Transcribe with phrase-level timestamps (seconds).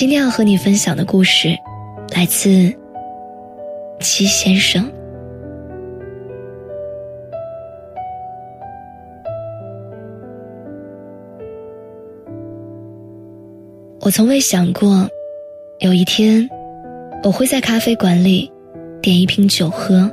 [0.00, 1.54] 今天要和你分享的故事，
[2.16, 2.74] 来自
[4.00, 4.90] 七先生。
[14.00, 15.06] 我从未想过，
[15.80, 16.48] 有一天
[17.22, 18.50] 我会在咖啡馆里
[19.02, 20.10] 点一瓶酒喝，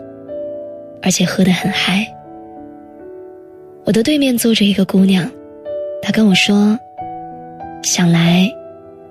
[1.02, 2.06] 而且喝得很嗨。
[3.86, 5.32] 我的对面坐着一个姑娘，
[6.02, 6.78] 她跟我说
[7.84, 8.54] ：“想来，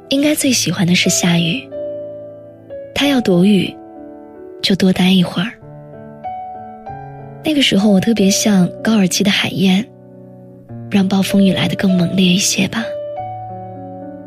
[0.09, 1.69] 应该最喜欢的是下雨。
[2.95, 3.75] 他要躲雨，
[4.63, 5.53] 就多待一会儿。”
[7.45, 9.87] 那个时候我特别像高尔基的海燕，
[10.91, 12.83] 让暴风雨来得更猛烈一些吧。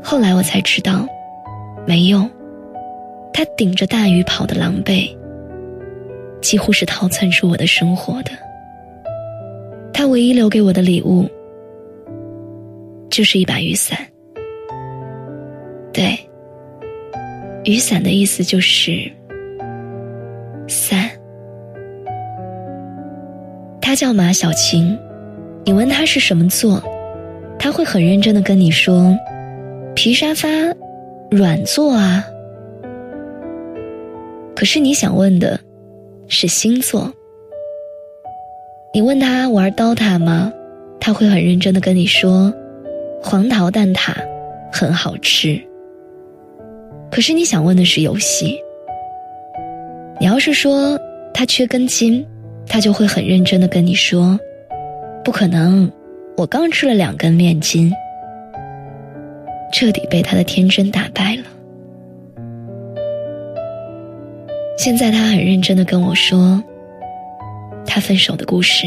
[0.02, 1.06] 后来我才知道，
[1.86, 2.30] 没用。
[3.34, 5.16] 他顶着大雨跑的狼狈，
[6.42, 8.32] 几乎是逃窜出我的生活的。
[9.94, 11.28] 他唯一留给我的礼物，
[13.10, 13.98] 就是一把雨伞。
[16.00, 16.18] 对，
[17.66, 19.12] 雨伞的意思就是
[20.66, 21.10] 伞。
[23.82, 24.98] 他叫马小晴，
[25.66, 26.82] 你问他是什么座，
[27.60, 29.14] 他会很认真的跟你说。
[29.94, 30.48] 皮沙发，
[31.32, 32.24] 软座啊。
[34.56, 35.60] 可是你想问的，
[36.30, 37.12] 是星座。
[38.94, 40.54] 你问他玩刀塔吗？
[40.98, 42.54] 他会很认真的跟你说，
[43.22, 44.14] 黄桃蛋挞
[44.72, 45.62] 很好吃。
[47.12, 48.60] 可是你想问的是游戏。
[50.20, 51.00] 你要是说
[51.34, 52.26] 他缺根筋，
[52.68, 54.40] 他就会很认真的跟你说，
[55.24, 55.90] 不可能，
[56.36, 57.92] 我刚吃了两根面筋。
[59.72, 61.44] 彻底被他的天真打败了。
[64.78, 66.62] 现在他很认真的跟我说，
[67.86, 68.86] 他分手的故事。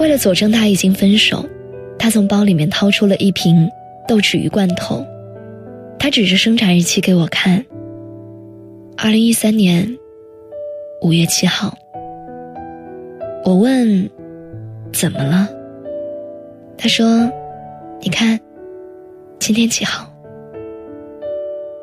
[0.00, 1.44] 为了佐证他已经分手，
[1.98, 3.70] 他从包里面掏出了一瓶
[4.06, 5.04] 豆豉鱼罐头，
[6.08, 7.66] 他指着生产日期给我看。
[8.96, 9.98] 二零一三年
[11.02, 11.76] 五月七号。
[13.44, 14.08] 我问，
[14.90, 15.46] 怎么了？
[16.78, 17.30] 他说，
[18.00, 18.40] 你看。
[19.38, 20.10] 今天几号？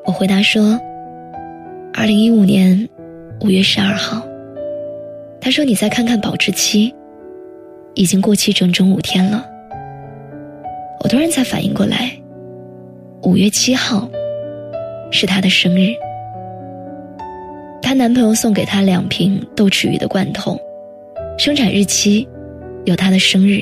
[0.05, 0.79] 我回答说
[1.93, 2.89] ：“二零一五年
[3.41, 4.25] 五月十二号。”
[5.39, 6.91] 他说：“你再看看保质期，
[7.93, 9.45] 已经过期整整五天了。”
[11.03, 12.11] 我突然才反应过来，
[13.25, 14.07] 五月七号
[15.11, 15.93] 是她的生日。
[17.81, 20.59] 她男朋友送给她两瓶豆豉鱼的罐头，
[21.37, 22.27] 生产日期
[22.85, 23.61] 有她的生日。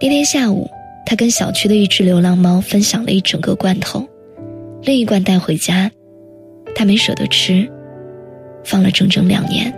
[0.00, 0.70] 那天下午。
[1.06, 4.08] 他跟小区的一只流浪猫分享了一整个罐头，
[4.80, 5.90] 另一罐带回家，
[6.74, 7.70] 他没舍得吃，
[8.64, 9.70] 放了整整两年。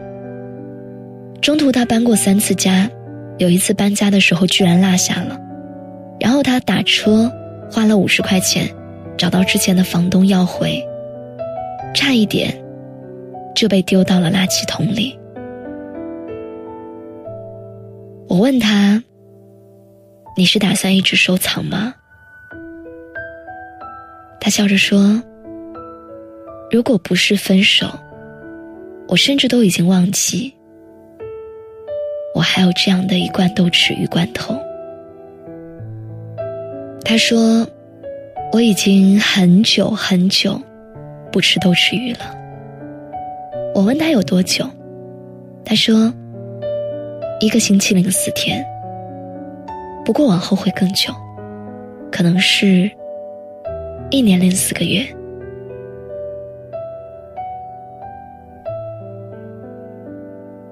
[1.43, 2.89] 中途他搬过三次家，
[3.39, 5.37] 有一次搬家的时候居然落下了，
[6.21, 7.29] 然后他打车
[7.71, 8.69] 花了五十块钱，
[9.17, 10.83] 找到之前的房东要回，
[11.95, 12.57] 差一点
[13.55, 15.19] 就被丢到了垃圾桶里。
[18.29, 19.03] 我问他。
[20.39, 21.95] 你是打算一直收藏吗？
[24.39, 25.23] 他笑着说
[26.71, 27.87] ：“如果不是分手，
[29.09, 30.55] 我甚至都已经忘记，
[32.35, 34.55] 我还有这样的一罐豆豉鱼罐头。”
[37.09, 37.65] 他说
[38.53, 40.61] ：“我已经很久很久
[41.31, 42.35] 不吃豆豉鱼了。”
[43.77, 44.69] 我问他有多久，
[45.65, 46.13] 他说
[47.39, 48.67] ：“一个星期零四天。”
[50.05, 51.15] 不过往后会更久，
[52.11, 52.91] 可能是
[54.11, 55.07] 一年零四个月。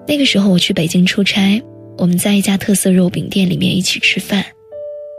[0.05, 1.63] 那个时候我去北京出差，
[1.97, 4.45] 我们在一家特色肉饼店里面一起吃饭，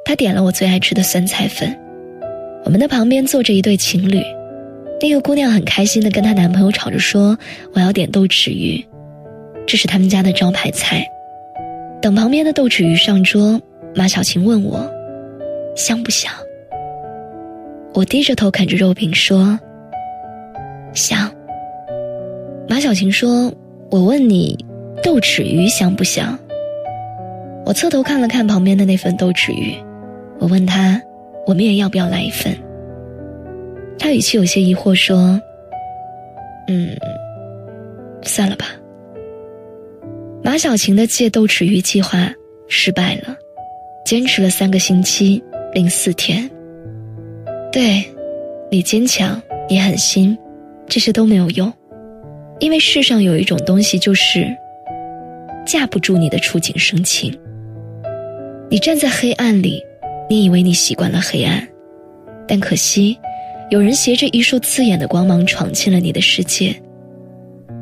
[0.06, 1.76] 他点了我最爱吃的酸菜粉。
[2.64, 4.24] 我们的旁边坐着一对情侣，
[5.02, 7.38] 那个姑娘很开心的跟她男朋友吵着说
[7.74, 8.86] ：“我要点豆豉鱼，
[9.68, 11.06] 这是他们家的招牌菜。”
[12.02, 13.60] 等旁边的豆豉鱼上桌。
[13.98, 14.92] 马小晴问我
[15.74, 16.30] ：“香不香？”
[17.96, 19.58] 我低着头啃着肉饼说
[20.94, 21.32] ：“香。”
[22.68, 23.50] 马小晴说
[23.90, 24.58] ：“我问你，
[25.02, 26.38] 豆豉鱼香不香？”
[27.66, 29.74] 我侧头看了看旁边的那份豆豉鱼，
[30.40, 31.02] 我问他
[31.46, 32.55] ：“我们也要不要来一份？”
[33.97, 35.40] 他语气有些疑惑说
[36.67, 36.96] ：“嗯，
[38.22, 38.66] 算了吧。”
[40.43, 42.32] 马小晴的戒豆豉鱼计划
[42.67, 43.35] 失败了。
[44.05, 45.43] 坚持了三个星期
[45.73, 46.47] 零四天。
[47.72, 48.05] 对，
[48.70, 50.38] 你坚强，你狠心，
[50.88, 51.73] 这些都没有用，
[52.59, 54.46] 因为世上有一种东西就是
[55.66, 57.35] 架不住你的触景生情。
[58.70, 59.84] 你站在黑暗里，
[60.30, 61.68] 你以为你习惯了黑暗，
[62.48, 63.18] 但可惜，
[63.70, 66.76] 有人携着一束刺眼的光芒闯进了你的世界，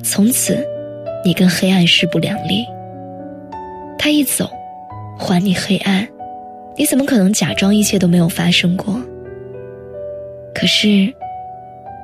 [0.04, 0.66] 从此，
[1.24, 2.66] 你跟黑暗势不两立。
[3.98, 4.50] 他一走，
[5.18, 6.06] 还你黑暗，
[6.78, 9.00] 你怎么可能假装一切都没有发生过？
[10.54, 11.14] 可是，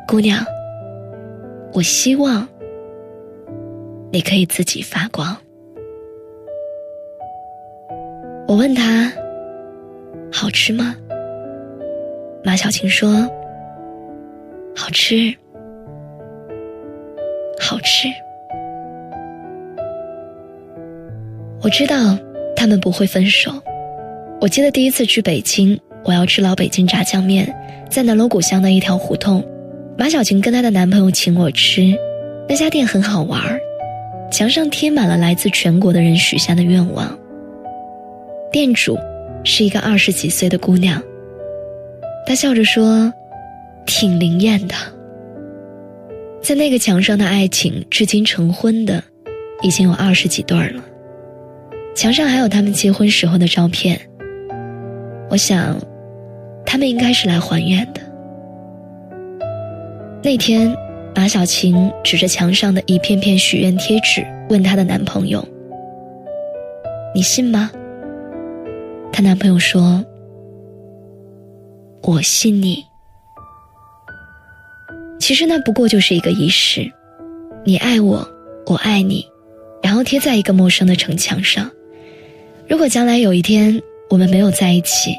[0.08, 0.44] 姑娘，
[1.74, 2.48] 我希望
[4.12, 5.36] 你可以自己发光。
[8.48, 9.12] 我问他
[10.50, 10.96] ：“好吃吗？”
[12.44, 13.30] 马小晴说
[14.76, 15.32] ：“好吃，
[17.60, 18.08] 好吃。”
[21.62, 22.18] 我知道
[22.56, 23.52] 他们不会分手。
[24.42, 27.56] 我记得第一次去北京，我要吃老北京炸酱面，
[27.88, 29.46] 在南锣鼓巷的一条胡同，
[30.00, 31.96] 马小晴跟她的男朋友请我吃。
[32.48, 33.40] 那家店很好玩
[34.32, 37.16] 墙上贴满了来自全国的人许下的愿望。
[38.52, 38.98] 店主
[39.44, 41.02] 是一个二十几岁的姑娘，
[42.26, 43.14] 她笑着说
[43.86, 44.76] ：“挺灵验的。”
[46.42, 49.04] 在那个墙上的爱情，至今成婚的
[49.62, 50.84] 已经有二十几对了，
[51.96, 54.00] 墙上还有他们结婚时候的照片。
[55.30, 55.78] 我想，
[56.66, 58.02] 他们应该是来还愿的。
[60.22, 60.76] 那天，
[61.16, 65.46] 马小晴指着墙上的一片片许愿贴纸，问她的男朋友
[67.16, 67.72] ：“你信吗？”
[69.12, 70.04] 她男朋友说
[72.04, 72.86] ：“我信你。”
[75.20, 76.92] 其实那不过就是一个仪式，
[77.64, 78.28] 你爱我，
[78.66, 79.28] 我爱你，
[79.84, 81.70] 然后贴在一个陌生的城墙上。
[82.68, 85.14] 如果将来有一天我们没有在一起，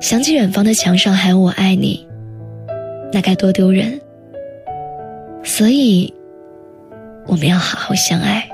[0.00, 2.04] 想起远方的墙上还有我爱你，
[3.12, 4.00] 那该多丢人。
[5.44, 6.12] 所以，
[7.26, 8.48] 我们要好好相爱。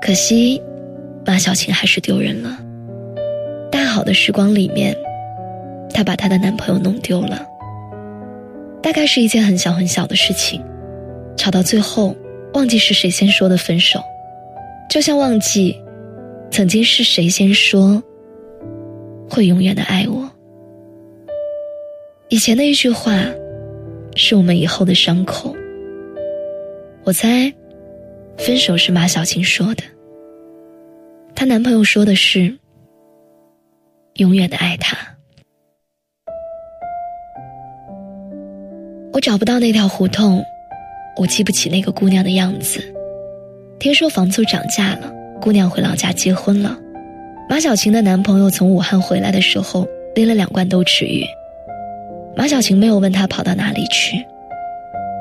[0.00, 0.60] 可惜，
[1.24, 2.58] 马小晴还是丢人了。
[3.96, 4.94] 好的时光里面，
[5.88, 7.46] 她把她的男朋友弄丢了。
[8.82, 10.62] 大概是一件很小很小的事情，
[11.34, 12.14] 吵到最后，
[12.52, 13.98] 忘记是谁先说的分手，
[14.90, 15.74] 就像忘记，
[16.50, 18.02] 曾经是谁先说，
[19.30, 20.30] 会永远的爱我。
[22.28, 23.14] 以前的一句话，
[24.14, 25.56] 是我们以后的伤口。
[27.02, 27.50] 我猜，
[28.36, 29.82] 分手是马小晴说的，
[31.34, 32.54] 她男朋友说的是，
[34.16, 34.96] 永远的爱她。
[39.12, 40.44] 我找不到那条胡同，
[41.16, 42.80] 我记不起那个姑娘的样子。
[43.78, 46.78] 听说房租涨价了，姑娘回老家结婚了。
[47.48, 51.24] 马小晴的男朋友从武汉回来的时候拎了两罐豆豉鱼。
[52.36, 54.22] 马小晴没有问他跑到哪里去，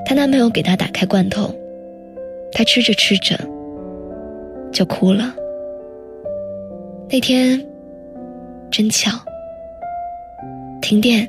[0.06, 1.53] 她男朋友给她打开罐头，
[2.51, 3.39] 她吃着吃着
[4.74, 5.33] 就哭了。
[7.09, 7.65] 那天
[8.77, 9.10] 真巧，
[10.81, 11.25] 停电。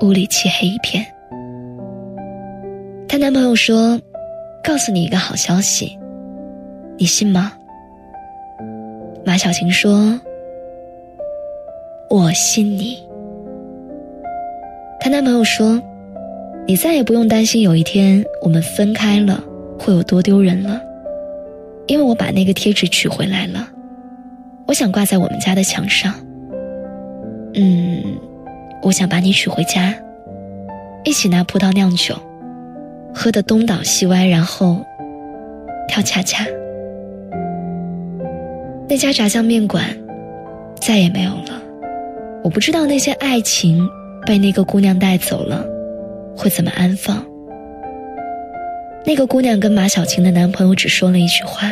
[0.00, 1.04] 屋里漆黑一片。
[3.08, 4.00] 她男朋友说
[4.62, 5.98] ：“告诉你一个好消息，
[6.98, 7.52] 你信吗？”
[9.26, 10.16] 马小晴说
[12.08, 13.02] ：“我信你。”
[15.02, 15.82] 她男朋友说
[16.64, 19.42] ：“你再也不用担心有一天我们分开了
[19.80, 20.80] 会有多丢人了，
[21.88, 23.68] 因为我把那个贴纸取回来了，
[24.68, 26.14] 我想挂在我们家的墙上。”
[27.54, 28.04] 嗯。
[28.80, 29.92] 我想把你娶回家，
[31.04, 32.14] 一起拿葡萄酿酒，
[33.12, 34.78] 喝得东倒西歪，然后
[35.88, 36.46] 跳恰恰。
[38.88, 39.84] 那家炸酱面馆
[40.80, 41.60] 再也没有了。
[42.44, 43.86] 我不知道那些爱情
[44.24, 45.66] 被那个姑娘带走了，
[46.36, 47.26] 会怎么安放。
[49.04, 51.68] 那个姑娘跟马小晴的男朋友只说了一句话：“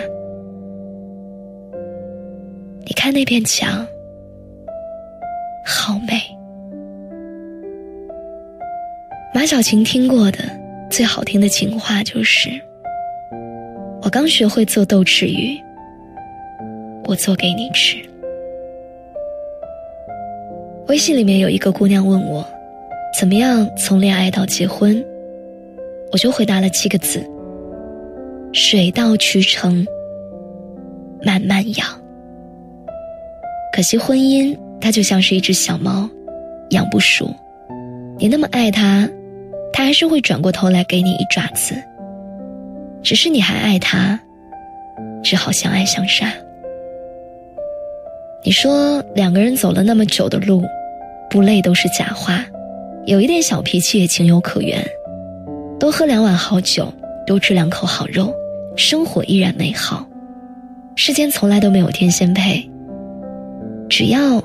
[2.87, 3.85] 你看那片墙，
[5.64, 6.14] 好美。”
[9.35, 10.38] 马小晴听过的
[10.88, 12.49] 最好听的情话就是
[14.02, 15.61] ：“我刚学会做豆豉鱼，
[17.05, 17.99] 我做给你吃。”
[20.88, 22.47] 微信里面有一个姑娘问我
[23.19, 25.05] ：“怎么样从恋爱到结婚？”
[26.12, 27.21] 我就回答了七个字
[28.55, 29.85] ：“水到渠成，
[31.23, 31.87] 慢慢养。”
[33.76, 36.09] 可惜婚姻它就像是一只小猫，
[36.71, 37.30] 养不熟。
[38.18, 39.06] 你那么爱它。
[39.71, 41.75] 它还是会转过头来给你一爪子。
[43.02, 44.18] 只是你还爱他，
[45.23, 46.33] 只好相爱相杀。
[48.42, 50.64] 你说两个人走了那么久的路，
[51.28, 52.42] 不累都是假话，
[53.04, 54.83] 有一点小脾气也情有可原。
[55.78, 56.90] 多喝两碗好酒，
[57.26, 58.33] 多吃两口好肉，
[58.75, 60.06] 生活依然美好。
[60.95, 62.66] 世间从来都没有天仙配，
[63.88, 64.43] 只要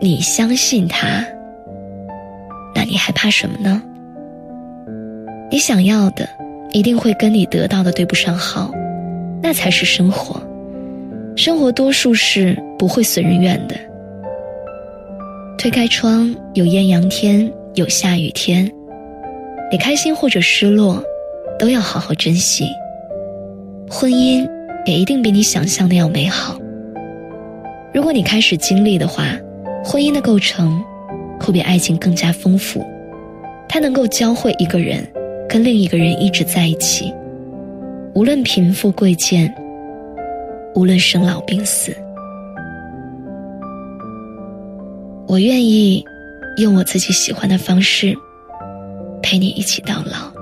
[0.00, 1.24] 你相信他，
[2.74, 3.82] 那你还怕什么呢？
[5.50, 6.28] 你想要的，
[6.72, 8.70] 一定会跟你得到的对不上号，
[9.42, 10.40] 那才是生活。
[11.36, 13.76] 生活多数是不会随人愿的。
[15.56, 18.70] 推开窗，有艳阳天，有下雨天，
[19.70, 21.02] 你开心或者失落，
[21.58, 22.66] 都要好好珍惜。
[23.90, 24.48] 婚姻
[24.86, 26.58] 也一定比你想象的要美好。
[27.98, 29.36] 如果你开始经历的话，
[29.84, 30.80] 婚姻的构成
[31.40, 32.86] 会比爱情更加丰富，
[33.68, 35.04] 它能够教会一个人
[35.48, 37.12] 跟另一个人一直在一起，
[38.14, 39.52] 无论贫富贵贱，
[40.76, 41.92] 无论生老病死。
[45.26, 46.04] 我愿意
[46.58, 48.16] 用我自己喜欢的方式
[49.20, 50.32] 陪你一起到老，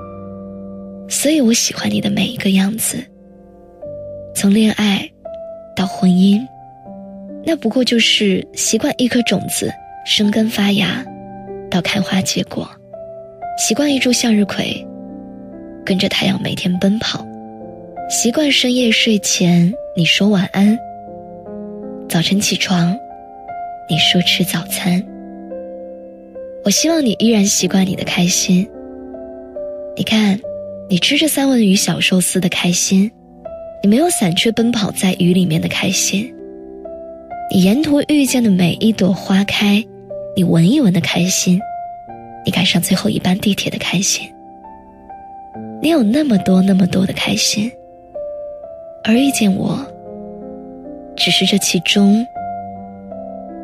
[1.09, 3.03] 所以我喜欢你的每一个样子。
[4.35, 5.11] 从恋爱
[5.75, 6.47] 到婚姻，
[7.49, 9.73] 那不过就是习惯一颗种子
[10.05, 11.05] 生根发芽，
[11.71, 12.67] 到开花结果；
[13.57, 14.85] 习惯一株向日葵，
[15.85, 17.25] 跟着太阳每天奔跑；
[18.11, 20.77] 习惯深夜睡前你说晚安，
[22.09, 22.95] 早晨起床。
[23.89, 25.01] 你说吃早餐，
[26.65, 28.69] 我希望你依然习惯你的开心。
[29.97, 30.37] 你看，
[30.91, 33.09] 你吃着三文鱼小寿司的开心，
[33.85, 36.35] 你没有伞却奔跑在雨里面的开心。
[37.51, 39.83] 你沿途遇见的每一朵花开，
[40.35, 41.61] 你闻一闻的开心，
[42.45, 44.29] 你赶上最后一班地铁的开心。
[45.81, 47.71] 你有那么多那么多的开心，
[49.05, 49.79] 而遇见我，
[51.17, 52.27] 只是这其中。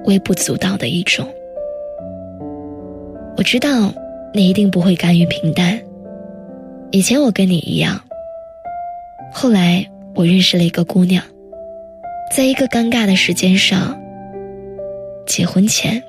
[0.05, 1.25] 微不足道的一种。
[3.37, 3.93] 我知道
[4.35, 5.81] 你一定不会甘于平淡。
[6.91, 8.01] 以前我跟你一样，
[9.33, 11.23] 后来我认识了一个姑娘，
[12.35, 13.95] 在一个尴尬的时间上，
[15.27, 16.03] 结婚前，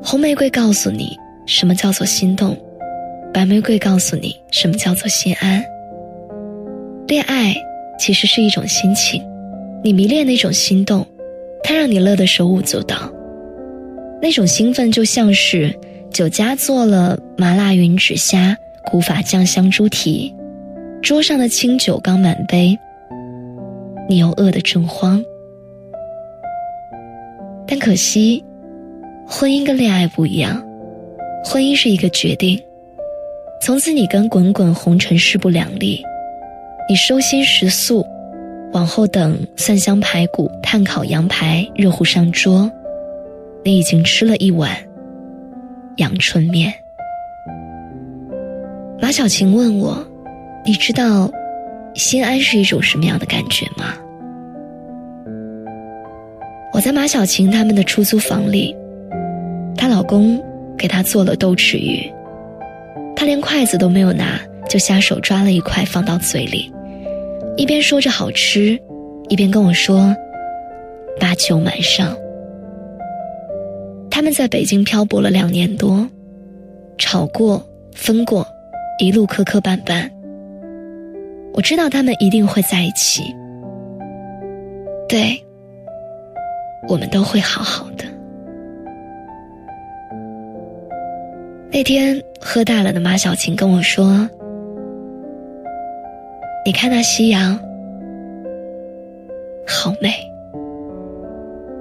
[0.00, 2.56] 红玫瑰告诉你什么叫做心动，
[3.34, 5.64] 白玫瑰告诉你什么叫做心安。
[7.08, 7.52] 恋爱
[7.98, 9.20] 其实是一种心情，
[9.82, 11.04] 你迷恋那种心动。
[11.64, 13.12] 它让你乐得手舞足蹈，
[14.22, 15.76] 那种兴奋就像是
[16.12, 20.32] 酒家做了麻辣云指虾、古法酱香猪蹄，
[21.02, 22.78] 桌上的清酒刚满杯，
[24.10, 25.24] 你又饿得正慌。
[27.64, 28.44] 但可惜，
[29.24, 30.60] 婚姻跟恋爱不一样，
[31.44, 32.60] 婚姻是一个决定，
[33.62, 36.04] 从此你跟滚滚红尘势不两立，
[36.88, 38.04] 你收心食素。
[38.72, 42.68] 往后等蒜香排骨、炭烤羊排热乎上桌，
[43.64, 44.76] 你已经吃了一碗
[45.98, 46.72] 阳春面。
[49.00, 50.04] 马小晴问我
[50.66, 51.30] ：“你知道
[51.94, 53.94] 心安是一种什么样的感觉吗？”
[56.72, 58.74] 我在马小晴他们的出租房里，
[59.76, 60.40] 她老公
[60.78, 62.10] 给她做了豆豉鱼，
[63.16, 66.72] 她连筷子都没有拿，就下手抓了一块放到嘴里。
[67.56, 68.78] 一边说着好吃，
[69.28, 70.14] 一边跟我说
[71.18, 72.14] ：“八九满上。”
[74.08, 76.08] 他们在北京漂泊了两年多，
[76.98, 77.62] 吵过，
[77.94, 78.46] 分过，
[79.00, 80.08] 一路磕磕绊绊。
[81.52, 83.34] 我知道他们一定会在一起，
[85.08, 85.42] 对，
[86.88, 88.04] 我们都会好好的。
[91.72, 94.28] 那天喝大了的马小晴跟我说。
[96.64, 97.58] 你看那夕阳，
[99.66, 100.12] 好美。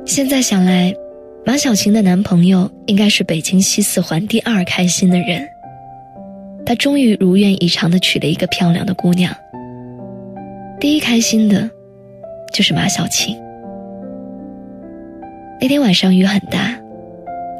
[0.06, 0.96] 现在想来，
[1.46, 5.48] 马小晴的男朋友应该是北京西四环第二开心的人。
[6.66, 9.36] 他终于如愿以偿的娶了一个漂亮的姑娘。
[10.80, 11.70] 第一开心的，
[12.54, 13.38] 就是马小晴。
[15.60, 16.80] 那天晚上雨很大，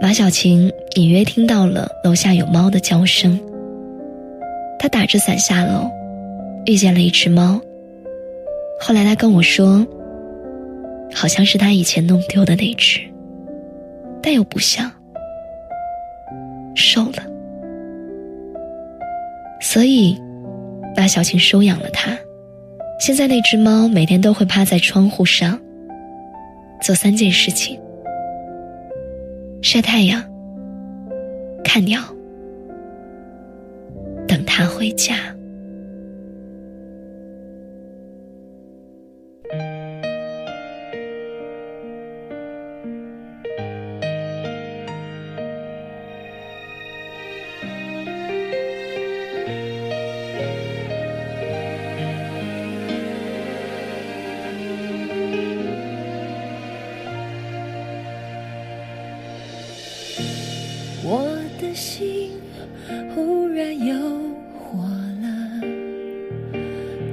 [0.02, 3.38] 马小晴隐约听到了楼下有猫的叫声。
[4.80, 5.90] 她打着伞下楼。
[6.66, 7.60] 遇见了一只猫。
[8.80, 9.86] 后来她跟我说，
[11.14, 13.00] 好像是她以前弄丢的那只，
[14.22, 14.92] 但又不像，
[16.76, 17.24] 瘦了。
[19.60, 20.18] 所以，
[20.96, 22.18] 马小晴收养了它。
[23.00, 25.58] 现在那只猫每天都会趴在窗户上，
[26.82, 27.80] 做三件事情：
[29.62, 30.22] 晒太阳、
[31.64, 32.02] 看鸟、
[34.28, 35.16] 等它回家。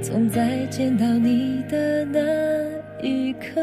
[0.07, 2.21] 从再见到你的那
[3.05, 3.61] 一刻，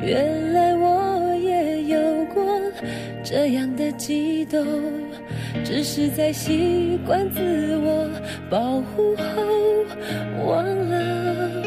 [0.00, 2.44] 原来我也有过
[3.24, 4.64] 这样的激动，
[5.64, 8.08] 只是在习惯自我
[8.48, 9.24] 保护后
[10.46, 11.66] 忘了。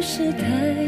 [0.00, 0.87] 是太长了，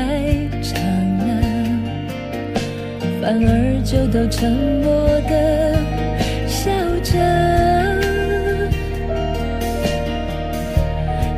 [0.00, 0.06] 太
[0.62, 0.80] 长
[1.18, 1.30] 了，
[3.20, 3.46] 反而
[3.84, 4.50] 就都沉
[4.82, 4.88] 默
[5.28, 5.76] 的
[6.46, 6.70] 笑
[7.02, 7.12] 着，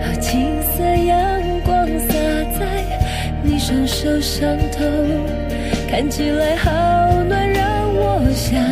[0.01, 1.19] 好金色阳
[1.65, 2.15] 光洒
[2.57, 2.61] 在
[3.43, 4.85] 你双手上头，
[5.91, 6.71] 看起来好
[7.25, 8.63] 暖，让我想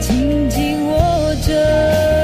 [0.00, 2.23] 紧紧握着。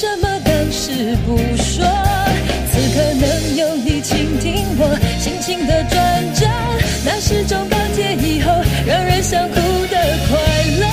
[0.00, 1.84] 什么当时不说，
[2.72, 6.46] 此刻能有你倾听我心情的转折，
[7.04, 8.50] 那是种告诫以后
[8.86, 10.38] 让人想哭的快
[10.80, 10.86] 乐。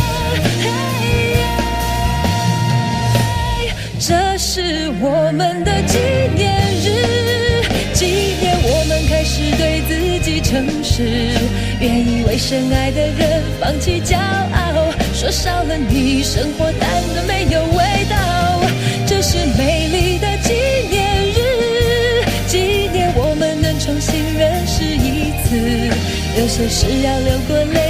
[3.98, 5.98] 这是我们的纪
[6.36, 8.06] 念日，纪
[8.42, 11.32] 念我们开始对自己诚实，
[11.80, 18.37] 愿意为深爱的人放弃骄傲，说少了你，生活淡的没有味道。
[25.50, 27.87] 有些事要流过泪